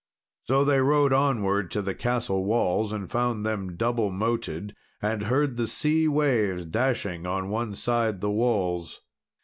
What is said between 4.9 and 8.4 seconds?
and heard the sea waves dashing on one side the